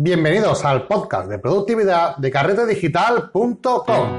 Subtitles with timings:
[0.00, 4.18] Bienvenidos al podcast de productividad de carretedigital.com.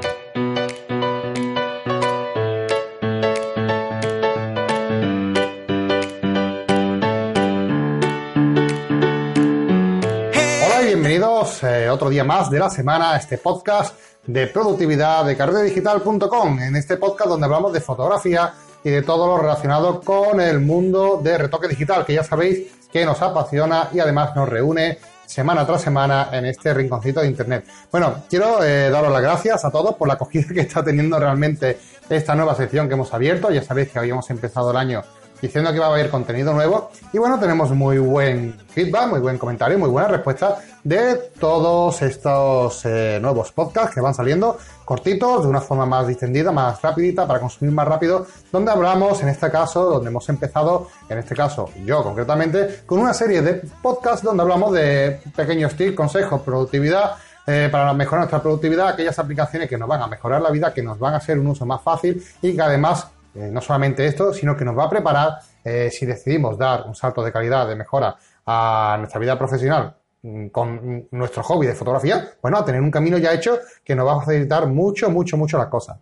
[10.66, 15.23] Hola y bienvenidos eh, otro día más de la semana a este podcast de productividad
[15.23, 16.59] de carretedigital.com.
[16.59, 18.54] En este podcast donde hablamos de fotografía
[18.84, 23.05] y de todo lo relacionado con el mundo de retoque digital, que ya sabéis que
[23.05, 27.66] nos apasiona y además nos reúne semana tras semana en este rinconcito de Internet.
[27.91, 31.77] Bueno, quiero eh, daros las gracias a todos por la acogida que está teniendo realmente
[32.09, 33.52] esta nueva sección que hemos abierto.
[33.52, 35.03] Ya sabéis que habíamos empezado el año
[35.41, 36.91] diciendo que iba a haber contenido nuevo.
[37.13, 42.85] Y bueno, tenemos muy buen feedback, muy buen comentario, muy buena respuesta de todos estos
[42.85, 47.39] eh, nuevos podcasts que van saliendo, cortitos, de una forma más distendida, más rapidita, para
[47.39, 52.03] consumir más rápido, donde hablamos, en este caso, donde hemos empezado, en este caso yo
[52.03, 57.16] concretamente, con una serie de podcasts donde hablamos de pequeños tips, consejos, productividad,
[57.52, 60.83] eh, para mejorar nuestra productividad, aquellas aplicaciones que nos van a mejorar la vida, que
[60.83, 64.33] nos van a hacer un uso más fácil y que además eh, no solamente esto,
[64.33, 67.75] sino que nos va a preparar eh, si decidimos dar un salto de calidad, de
[67.75, 72.91] mejora a nuestra vida profesional mm, con nuestro hobby de fotografía, bueno, a tener un
[72.91, 75.97] camino ya hecho que nos va a facilitar mucho, mucho, mucho las cosas.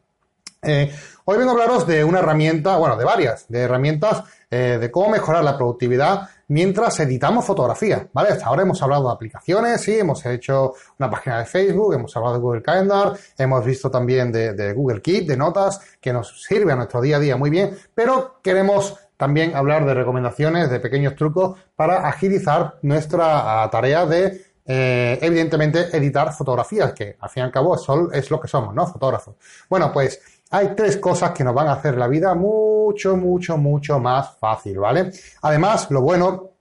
[0.64, 0.92] Eh,
[1.25, 5.44] hoy vengo a hablaros de una herramienta, bueno, de varias, de herramientas de cómo mejorar
[5.44, 8.30] la productividad mientras editamos fotografía, ¿vale?
[8.30, 12.36] Hasta ahora hemos hablado de aplicaciones, sí, hemos hecho una página de Facebook, hemos hablado
[12.36, 16.75] de Google Calendar, hemos visto también de, Google Keep, de notas, que nos sirve a
[16.75, 21.59] nuestro día a día muy bien, pero queremos también hablar de recomendaciones, de pequeños trucos
[21.75, 27.75] para agilizar nuestra tarea de eh, evidentemente editar fotografías, que al fin y al cabo
[28.12, 28.86] es lo que somos, ¿no?
[28.86, 29.36] Fotógrafos.
[29.70, 34.00] Bueno, pues hay tres cosas que nos van a hacer la vida mucho, mucho, mucho
[34.00, 35.12] más fácil, ¿vale?
[35.42, 36.52] Además, lo bueno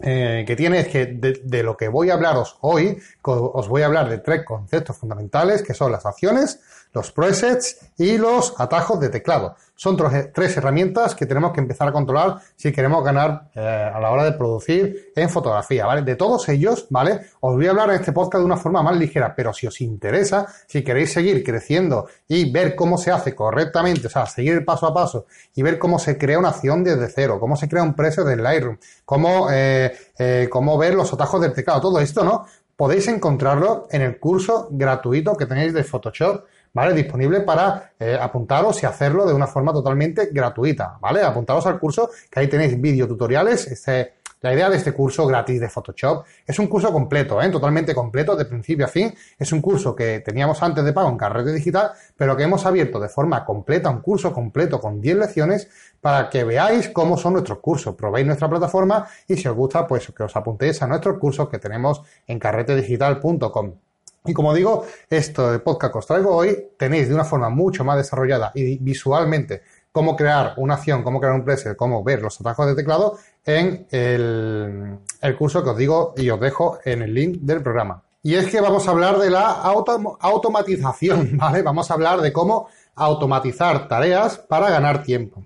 [0.00, 3.82] eh, que tiene es que de, de, lo que voy a hablaros hoy, os voy
[3.82, 6.60] a hablar de tres conceptos fundamentales, que son las acciones,
[6.96, 9.54] los presets y los atajos de teclado.
[9.74, 9.98] Son
[10.32, 14.24] tres herramientas que tenemos que empezar a controlar si queremos ganar eh, a la hora
[14.24, 16.00] de producir en fotografía, ¿vale?
[16.00, 17.20] De todos ellos, ¿vale?
[17.40, 19.78] Os voy a hablar en este podcast de una forma más ligera, pero si os
[19.82, 24.86] interesa, si queréis seguir creciendo y ver cómo se hace correctamente, o sea, seguir paso
[24.86, 27.92] a paso y ver cómo se crea una acción desde cero, cómo se crea un
[27.94, 32.46] precio del Lightroom, cómo, eh, eh, cómo ver los atajos del teclado, todo esto, ¿no?
[32.76, 36.44] Podéis encontrarlo en el curso gratuito que tenéis de Photoshop
[36.76, 36.92] ¿vale?
[36.92, 41.22] Disponible para eh, apuntaros y hacerlo de una forma totalmente gratuita, ¿vale?
[41.22, 43.66] Apuntaros al curso, que ahí tenéis videotutoriales.
[43.68, 47.48] Este, la idea de este curso gratis de Photoshop es un curso completo, ¿eh?
[47.48, 49.14] totalmente completo, de principio a fin.
[49.38, 53.00] Es un curso que teníamos antes de pago en Carrete Digital, pero que hemos abierto
[53.00, 55.70] de forma completa, un curso completo con 10 lecciones
[56.02, 60.12] para que veáis cómo son nuestros cursos, probéis nuestra plataforma y si os gusta, pues
[60.14, 63.85] que os apuntéis a nuestros cursos que tenemos en carretedigital.com.
[64.26, 67.84] Y como digo, esto de podcast que os traigo hoy, tenéis de una forma mucho
[67.84, 69.62] más desarrollada y visualmente
[69.96, 73.16] cómo crear una acción, cómo crear un preset, cómo ver los atajos de teclado
[73.46, 74.98] en el,
[75.38, 78.02] curso que os digo y os dejo en el link del programa.
[78.22, 79.52] Y es que vamos a hablar de la
[80.20, 81.62] automatización, ¿vale?
[81.62, 85.42] Vamos a hablar de cómo automatizar tareas para ganar tiempo.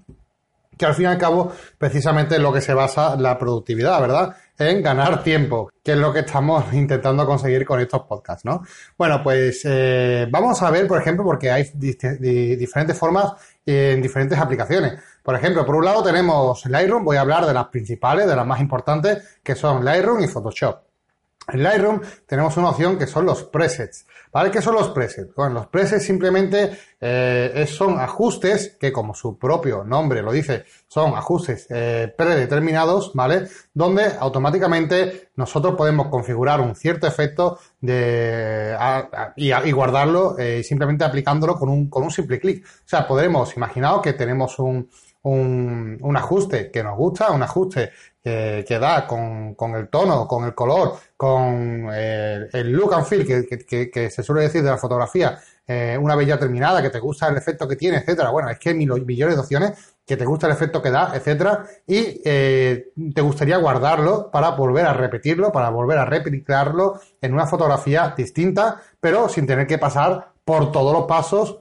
[0.76, 4.34] Que al fin y al cabo, precisamente es lo que se basa la productividad, ¿verdad?
[4.60, 8.62] En ganar tiempo, que es lo que estamos intentando conseguir con estos podcasts, ¿no?
[8.96, 13.32] Bueno, pues eh, vamos a ver, por ejemplo, porque hay diferentes formas
[13.64, 14.94] en diferentes aplicaciones.
[15.22, 18.46] Por ejemplo, por un lado tenemos Lightroom, voy a hablar de las principales, de las
[18.46, 20.89] más importantes, que son Lightroom y Photoshop.
[21.48, 24.06] En Lightroom tenemos una opción que son los presets.
[24.32, 24.52] ¿Vale?
[24.52, 25.34] ¿Qué son los presets?
[25.34, 26.70] Bueno, los presets simplemente
[27.00, 33.48] eh, son ajustes que, como su propio nombre lo dice, son ajustes eh, predeterminados, ¿vale?
[33.74, 38.76] Donde automáticamente nosotros podemos configurar un cierto efecto de,
[39.34, 42.64] y, guardarlo eh, simplemente aplicándolo con un, simple clic.
[42.64, 44.88] O sea, podremos, imaginaos que tenemos un,
[45.22, 47.90] un, ajuste que nos gusta, un ajuste
[48.22, 53.26] que, da con, con, el tono, con el color, con eh, el look and feel
[53.26, 57.28] que, se suele decir de la fotografía, eh, una vez ya terminada, que te gusta
[57.28, 58.30] el efecto que tiene, etcétera.
[58.30, 61.64] Bueno, es que hay millones de opciones que te gusta el efecto que da, etcétera,
[61.86, 67.46] y eh, te gustaría guardarlo para volver a repetirlo, para volver a replicarlo en una
[67.46, 71.60] fotografía distinta, pero sin tener que pasar por todos los pasos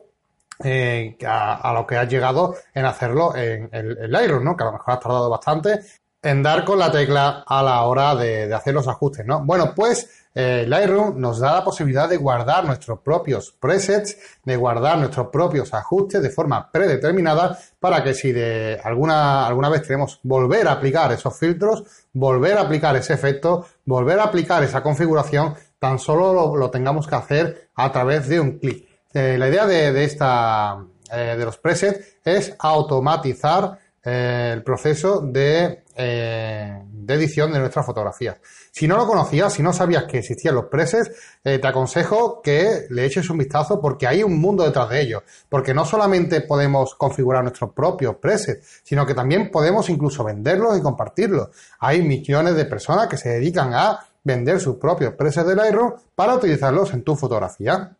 [0.63, 4.57] eh, a, lo que has llegado en hacerlo en el, Lightroom, ¿no?
[4.57, 5.79] Que a lo mejor has tardado bastante
[6.21, 9.43] en dar con la tecla a la hora de, hacer los ajustes, ¿no?
[9.45, 14.97] Bueno, pues eh, Lightroom nos da la posibilidad de guardar nuestros propios presets, de guardar
[14.97, 20.67] nuestros propios ajustes de forma predeterminada para que si de alguna, alguna vez queremos volver
[20.67, 21.83] a aplicar esos filtros,
[22.13, 27.15] volver a aplicar ese efecto, volver a aplicar esa configuración, tan solo lo, tengamos que
[27.15, 28.87] hacer a través de un clic.
[29.13, 35.83] Eh, la idea de, esta, eh, de los presets es automatizar eh, el proceso de,
[35.99, 38.37] de edición de nuestras fotografías.
[38.71, 41.11] Si no lo conocías, si no sabías que existían los presets,
[41.43, 45.23] eh, te aconsejo que le eches un vistazo porque hay un mundo detrás de ellos.
[45.49, 50.81] Porque no solamente podemos configurar nuestros propios presets, sino que también podemos incluso venderlos y
[50.81, 51.49] compartirlos.
[51.79, 56.35] Hay millones de personas que se dedican a vender sus propios presets de Lightroom para
[56.35, 57.97] utilizarlos en tu fotografía.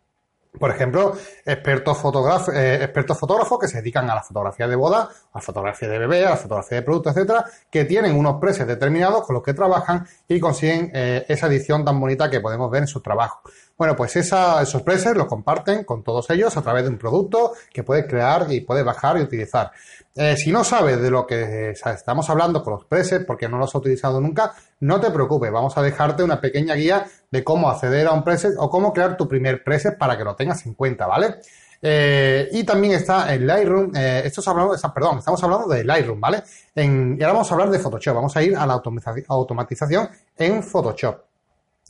[0.58, 1.14] Por ejemplo,
[1.46, 5.42] expertos, fotógrafos, eh, expertos fotógrafos que se dedican a la fotografía de boda, a la
[5.42, 9.36] fotografía de bebé, a la fotografía de productos, etcétera, que tienen unos presets determinados con
[9.36, 13.00] los que trabajan y consiguen eh, esa edición tan bonita que podemos ver en su
[13.00, 13.42] trabajo.
[13.80, 17.82] Bueno, pues esos presets los comparten con todos ellos a través de un producto que
[17.82, 19.72] puedes crear y puedes bajar y utilizar.
[20.14, 23.70] Eh, si no sabes de lo que estamos hablando con los presets, porque no los
[23.70, 28.06] has utilizado nunca, no te preocupes, vamos a dejarte una pequeña guía de cómo acceder
[28.08, 31.08] a un preset o cómo crear tu primer preset para que lo tengas en cuenta,
[31.08, 31.36] ¿vale?
[31.82, 36.20] Eh, y también está en Lightroom, eh, esto es hablando, perdón, estamos hablando de Lightroom,
[36.20, 36.44] ¿vale?
[36.76, 38.82] Y ahora vamos a hablar de Photoshop, vamos a ir a la
[39.30, 41.29] automatización en Photoshop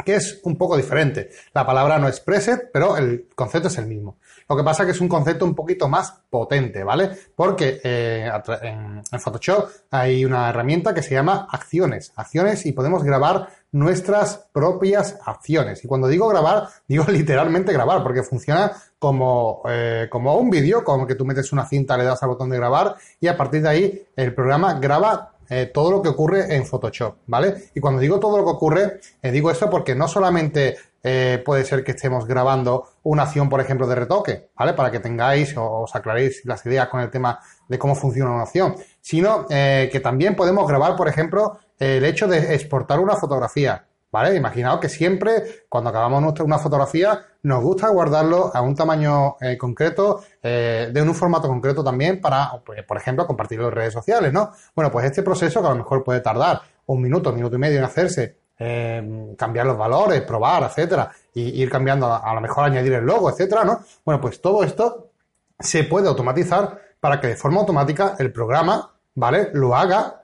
[0.04, 1.30] que es un poco diferente.
[1.54, 4.18] La palabra no es preset, pero el concepto es el mismo.
[4.48, 7.12] Lo que pasa es que es un concepto un poquito más potente, ¿vale?
[7.36, 8.30] Porque eh,
[8.62, 12.14] en, Photoshop hay una herramienta que se llama acciones.
[12.16, 15.84] Acciones y podemos grabar nuestras propias acciones.
[15.84, 21.06] Y cuando digo grabar, digo literalmente grabar, porque funciona como, eh, como un vídeo, como
[21.06, 23.70] que tú metes una cinta, le das al botón de grabar y a partir de
[23.70, 27.70] ahí el programa graba eh, todo lo que ocurre en Photoshop, ¿vale?
[27.74, 31.66] Y cuando digo todo lo que ocurre, eh, digo esto porque no solamente eh, puede
[31.66, 34.74] ser que estemos grabando una acción, por ejemplo, de retoque, ¿vale?
[34.74, 38.44] Para que tengáis o os aclaréis las ideas con el tema de cómo funciona una
[38.44, 44.36] acción, sino que también podemos grabar, por ejemplo, el hecho de exportar una fotografía, ¿vale?
[44.36, 50.22] Imaginaos que siempre, cuando acabamos una fotografía, nos gusta guardarlo a un tamaño eh, concreto,
[50.42, 54.52] eh, de un formato concreto también para, pues, por ejemplo, compartirlo en redes sociales, ¿no?
[54.76, 57.60] Bueno, pues este proceso que a lo mejor puede tardar un minuto, un minuto y
[57.60, 62.66] medio en hacerse, eh, cambiar los valores, probar, etcétera, y ir cambiando, a, lo mejor
[62.66, 63.80] añadir el logo, etcétera, ¿no?
[64.04, 65.12] Bueno, pues todo esto
[65.58, 69.50] se puede automatizar para que de forma automática el programa, ¿vale?
[69.54, 70.24] Lo haga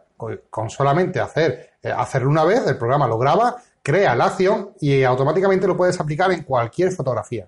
[0.49, 5.67] con solamente hacer, hacerlo una vez, el programa lo graba, crea la acción y automáticamente
[5.67, 7.47] lo puedes aplicar en cualquier fotografía.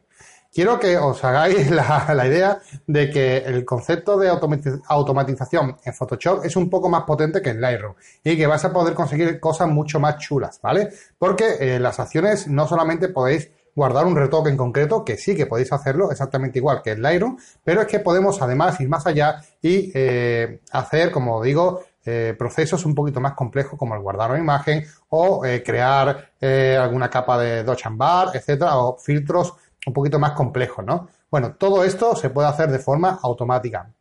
[0.54, 6.56] Quiero que os hagáis la, idea de que el concepto de automatización en Photoshop es
[6.56, 10.00] un poco más potente que en Lightroom y que vas a poder conseguir cosas mucho
[10.00, 10.89] más chulas, ¿vale?
[11.18, 15.48] Porque eh, las acciones no solamente podéis guardar un retoque en concreto, que sí que
[15.48, 19.42] podéis hacerlo exactamente igual que en Lightroom, pero es que podemos además ir más allá
[19.62, 24.39] y eh, hacer, como digo, eh, procesos un poquito más complejos como el guardar una
[24.39, 29.54] imagen o eh, crear eh, alguna capa de Dodge and Bar, etcétera, o filtros
[29.86, 31.09] un poquito más complejos, ¿no?
[31.30, 33.92] Bueno, todo esto se puede hacer de forma automática.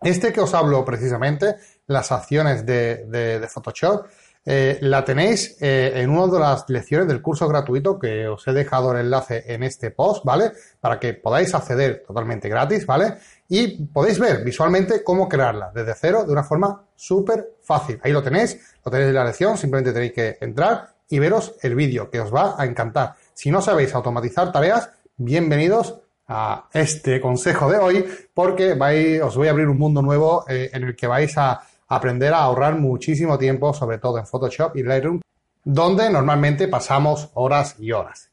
[0.00, 1.56] Este que os hablo precisamente,
[1.88, 4.06] las acciones de, de Photoshop,
[4.44, 8.52] eh, la tenéis eh, en una de las lecciones del curso gratuito que os he
[8.52, 10.52] dejado el enlace en este post, ¿vale?
[10.80, 13.14] Para que podáis acceder totalmente gratis, ¿vale?
[13.48, 18.00] Y podéis ver visualmente cómo crearla desde cero de una forma súper fácil.
[18.02, 21.74] Ahí lo tenéis, lo tenéis en la lección, simplemente tenéis que entrar y veros el
[21.74, 23.14] vídeo, que os va a encantar.
[23.34, 29.48] Si no sabéis automatizar tareas, bienvenidos a este consejo de hoy, porque vais, os voy
[29.48, 33.38] a abrir un mundo nuevo eh, en el que vais a aprender a ahorrar muchísimo
[33.38, 35.20] tiempo, sobre todo en Photoshop y Lightroom,
[35.64, 38.30] donde normalmente pasamos horas y horas.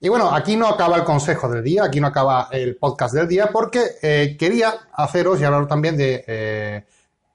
[0.00, 3.26] Y bueno, aquí no acaba el consejo del día, aquí no acaba el podcast del
[3.26, 6.84] día, porque eh, quería haceros y hablar también de eh,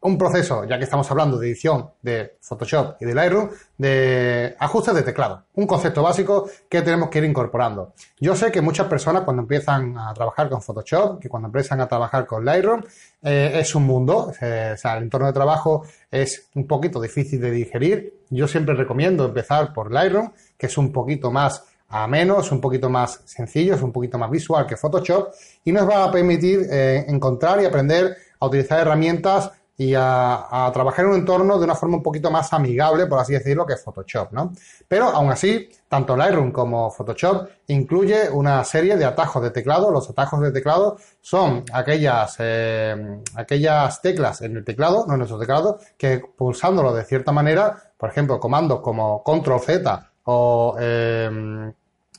[0.03, 4.93] un proceso, ya que estamos hablando de edición de Photoshop y de Lightroom, de ajustes
[4.93, 5.45] de teclado.
[5.55, 7.93] Un concepto básico que tenemos que ir incorporando.
[8.19, 11.87] Yo sé que muchas personas cuando empiezan a trabajar con Photoshop, que cuando empiezan a
[11.87, 12.83] trabajar con Lightroom,
[13.21, 14.27] eh, es un mundo.
[14.27, 18.23] o sea, el entorno de trabajo es un poquito difícil de digerir.
[18.29, 22.89] Yo siempre recomiendo empezar por Lightroom, que es un poquito más a menos, un poquito
[22.89, 25.29] más sencillo, es un poquito más visual que Photoshop
[25.63, 31.05] y nos va a permitir eh, encontrar y aprender a utilizar herramientas y a, trabajar
[31.05, 34.31] en un entorno de una forma un poquito más amigable, por así decirlo, que Photoshop,
[34.31, 34.53] ¿no?
[34.87, 39.89] Pero aún así, tanto Lightroom como Photoshop incluye una serie de atajos de teclado.
[39.91, 45.39] Los atajos de teclado son aquellas, eh, aquellas teclas en el teclado, no en nuestro
[45.39, 51.73] teclado, que pulsándolo de cierta manera, por ejemplo, comandos como Control Z o eh,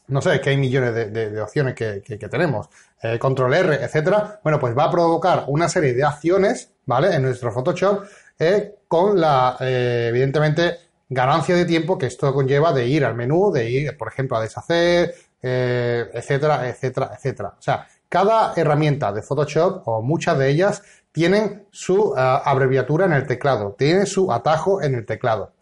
[0.08, 2.68] no sé, que hay millones de, opciones que, tenemos,
[3.02, 7.14] eh, control R, etcétera, bueno, pues va a provocar una serie de acciones, ¿vale?
[7.14, 8.04] En nuestro Photoshop,
[8.38, 13.50] eh, con la, eh, evidentemente, ganancia de tiempo que esto conlleva de ir al menú,
[13.52, 17.54] de ir, por ejemplo, a deshacer, etcétera, etcétera, etcétera.
[17.58, 20.82] O sea, cada herramienta de Photoshop o muchas de ellas
[21.12, 25.52] tienen su abreviatura en el teclado, tienen su atajo en el teclado.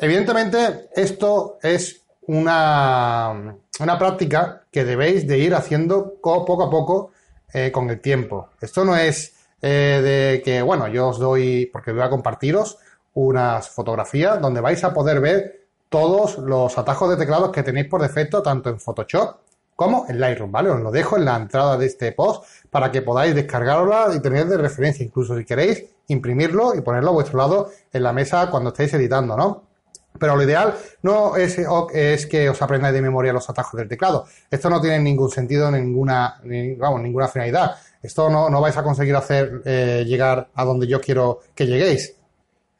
[0.00, 7.12] Evidentemente, esto es una, una práctica que debéis de ir haciendo poco a poco
[7.52, 8.50] eh, con el tiempo.
[8.60, 12.78] Esto no es eh, de que, bueno, yo os doy, porque voy a compartiros
[13.14, 18.02] unas fotografías donde vais a poder ver todos los atajos de teclados que tenéis por
[18.02, 19.36] defecto, tanto en Photoshop
[19.76, 20.70] como en Lightroom, ¿vale?
[20.70, 24.46] Os lo dejo en la entrada de este post para que podáis descargarlo y tener
[24.46, 28.70] de referencia, incluso si queréis imprimirlo y ponerlo a vuestro lado en la mesa cuando
[28.70, 29.62] estéis editando, ¿no?
[30.18, 31.58] Pero lo ideal no es,
[31.92, 34.26] es, que os aprendáis de memoria los atajos del teclado.
[34.48, 36.40] Esto no tiene ningún sentido, ninguna,
[36.78, 37.76] vamos, ninguna finalidad.
[38.00, 42.14] Esto no, no vais a conseguir hacer eh, llegar a donde yo quiero que lleguéis.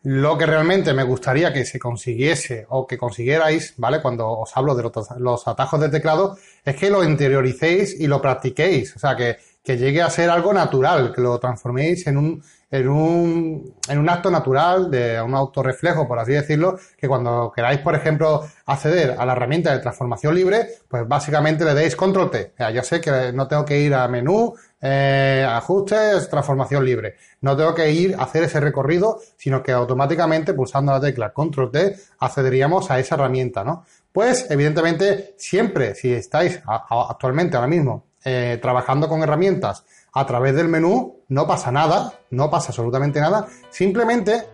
[0.04, 4.02] Lo que realmente me gustaría que se consiguiese o que consiguierais, ¿vale?
[4.02, 8.94] Cuando os hablo de los, atajos del teclado, es que lo interioricéis y lo practiquéis.
[8.96, 12.86] O sea, que, que llegue a ser algo natural, que lo transforméis en un, en
[12.86, 17.94] un, en un acto natural, de un autorreflejo, por así decirlo, que cuando queráis, por
[17.94, 22.52] ejemplo, acceder a la herramienta de transformación libre, pues básicamente le deis control T.
[22.58, 27.14] Ya, yo sé que no tengo que ir a menú, eh, ajustes, transformación libre.
[27.40, 31.70] No tengo que ir a hacer ese recorrido, sino que automáticamente pulsando la tecla control
[31.70, 33.86] T accederíamos a esa herramienta, ¿no?
[34.12, 40.68] Pues, evidentemente, siempre, si estáis actualmente ahora mismo eh, trabajando con herramientas a través del
[40.68, 43.46] menú, no pasa nada, no pasa absolutamente nada.
[43.70, 44.44] Simplemente,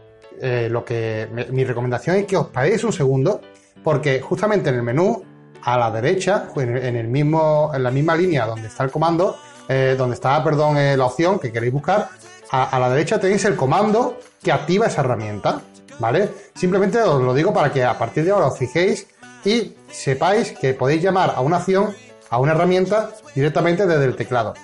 [0.40, 3.40] eh, lo que mi recomendación es que os paréis un segundo,
[3.84, 5.22] porque justamente en el menú,
[5.62, 9.36] a la derecha, en, el mismo, en la misma línea donde está el comando,
[9.68, 12.08] eh, donde está, perdón, la opción que queréis buscar,
[12.50, 15.60] a, la derecha tenéis el comando que activa esa herramienta,
[15.98, 16.28] ¿vale?
[16.54, 19.06] Simplemente os lo digo para que a partir de ahora os fijéis
[19.44, 21.94] y sepáis que podéis llamar a una acción,
[22.30, 24.54] a una herramienta directamente desde el teclado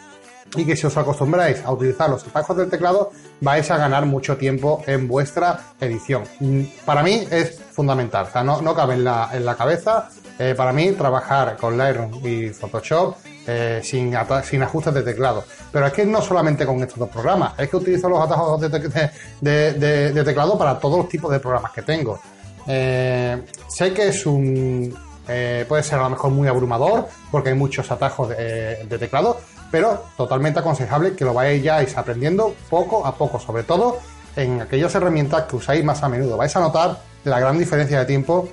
[0.54, 4.36] y que si os acostumbráis a utilizar los atajos del teclado vais a ganar mucho
[4.36, 6.24] tiempo en vuestra edición.
[6.40, 10.08] Mm, para mí es fundamental, o sea, no, no cabe en la, en la cabeza.
[10.38, 15.44] Eh, para mí trabajar con Lightroom y Photoshop eh, sin, sin ajustes de teclado.
[15.72, 20.24] Pero es que no solamente con estos dos programas, es que utilizo los atajos de,
[20.24, 22.20] teclado para todos los tipos de programas que tengo.
[22.66, 24.94] Eh, sé que es un...
[25.26, 29.40] puede ser a lo mejor muy abrumador porque hay muchos atajos de teclado,
[29.70, 33.98] pero totalmente aconsejable que lo vayáis aprendiendo poco a poco, sobre todo
[34.36, 36.36] en aquellas herramientas que usáis más a menudo.
[36.36, 38.48] Vais a notar la gran diferencia de tiempo,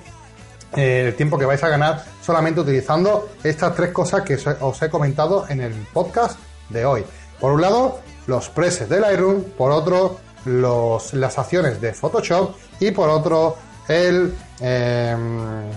[0.74, 4.90] eh, el tiempo que vais a ganar solamente utilizando estas tres cosas que os he
[4.90, 6.38] comentado en el podcast
[6.70, 7.04] de hoy.
[7.38, 13.08] Por un lado, los presets de Lightroom, por otro, las acciones de Photoshop y por
[13.08, 13.56] otro,
[13.88, 15.70] el, em,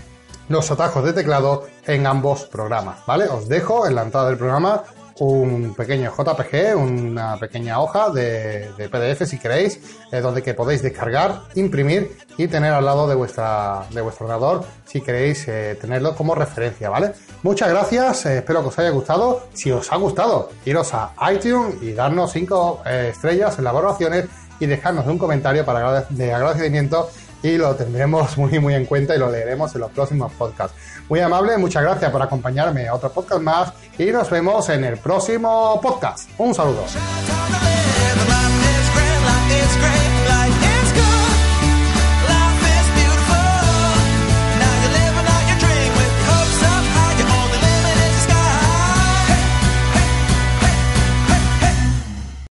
[0.50, 3.25] los atajos de teclado en ambos programas, ¿vale?
[3.25, 4.84] Os dejo en la entrada del programa
[5.20, 9.80] un pequeño JPG, una pequeña hoja de, PDF si queréis,
[10.12, 14.63] eh, donde que podéis descargar, imprimir y tener al lado de vuestra de vuestro ordenador
[14.86, 17.13] si queréis eh, tenerlo como referencia, ¿vale?
[17.44, 19.48] Muchas gracias, eh, espero que os haya gustado.
[19.54, 24.25] Si os ha gustado, iros a iTunes y darnos 5 estrellas en las valoraciones
[24.60, 27.10] y dejarnos un comentario para de agradecimiento
[27.44, 30.75] y lo tendremos muy, muy en cuenta y lo leeremos en los próximos podcasts.
[31.10, 34.98] Muy amable, muchas gracias por acompañarme a otro podcast más y nos vemos en el
[34.98, 36.29] próximo podcast.
[36.38, 36.84] Un saludo.